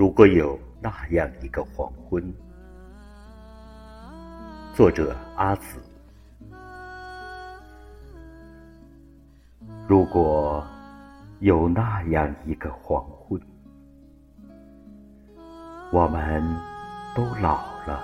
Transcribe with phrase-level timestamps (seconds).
[0.00, 2.32] 如果有那样一个黄昏，
[4.74, 5.78] 作者阿紫。
[9.86, 10.66] 如果
[11.40, 13.38] 有那样一个黄昏，
[15.92, 16.42] 我们
[17.14, 18.02] 都老了，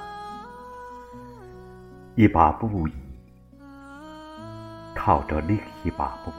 [2.14, 2.92] 一把布椅
[4.94, 6.30] 靠着另一把布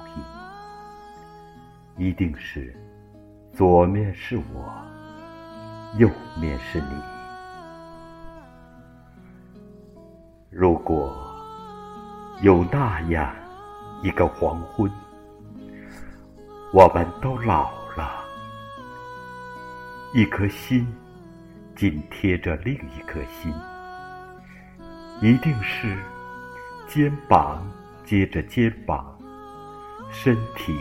[1.98, 2.80] 椅，一定是
[3.55, 4.71] 左面是我。
[5.96, 6.09] 右
[6.39, 7.01] 面是你。
[10.50, 11.15] 如果
[12.41, 13.33] 有那样
[14.04, 14.91] 一个黄昏，
[16.73, 18.23] 我们都老了，
[20.13, 20.87] 一颗心
[21.75, 23.54] 紧贴着另一颗心，
[25.21, 25.97] 一定是
[26.88, 27.65] 肩膀
[28.04, 29.18] 接着肩膀，
[30.11, 30.79] 身体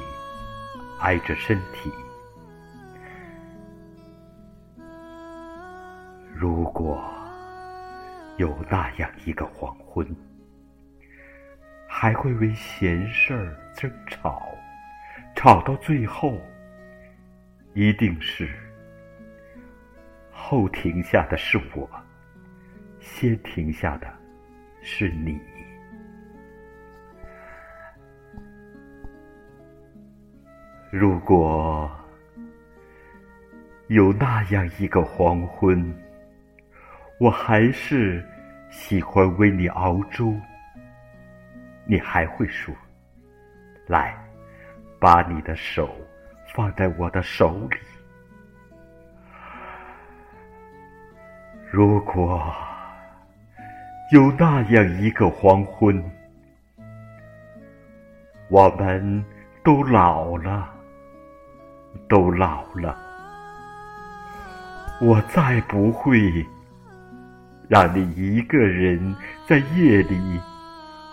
[1.00, 1.92] 挨着身体。
[6.38, 7.02] 如果
[8.36, 10.06] 有那样一个黄昏，
[11.88, 14.46] 还会为闲事儿争吵，
[15.34, 16.38] 吵到最后，
[17.72, 18.50] 一定是
[20.30, 21.88] 后停下的是我，
[23.00, 24.06] 先停下的
[24.82, 25.40] 是你。
[30.90, 31.90] 如果
[33.88, 35.94] 有那样一个黄昏，
[37.18, 38.22] 我还是
[38.68, 40.38] 喜欢为你熬粥，
[41.86, 42.74] 你还会说
[43.88, 44.14] ：“来，
[45.00, 45.96] 把你的手
[46.54, 47.78] 放在我的手里。”
[51.72, 52.54] 如果
[54.12, 56.04] 有那样一个黄昏，
[58.50, 59.24] 我们
[59.64, 60.70] 都老了，
[62.10, 62.94] 都老了，
[65.00, 66.46] 我再不会。
[67.68, 69.14] 让你一个人
[69.46, 70.40] 在夜里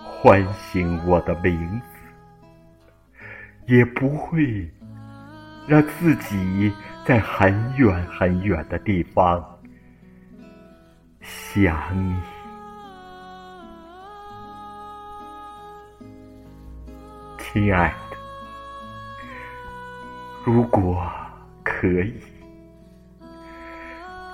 [0.03, 3.23] 唤醒我的名字，
[3.65, 4.69] 也不会
[5.67, 6.71] 让自己
[7.05, 9.43] 在很远很远的地方
[11.21, 12.15] 想你，
[17.39, 18.17] 亲爱的。
[20.45, 21.03] 如果
[21.63, 22.13] 可以，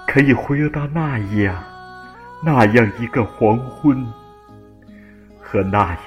[0.07, 1.78] 可以回到那样。
[2.41, 4.05] 那样一个黄昏，
[5.41, 5.99] 和那样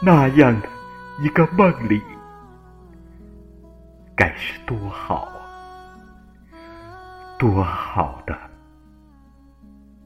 [0.00, 0.68] 那样的
[1.20, 2.02] 一个梦里，
[4.16, 5.28] 该是多好
[6.50, 6.56] 啊！
[7.38, 8.36] 多好的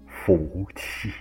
[0.06, 1.12] 福气！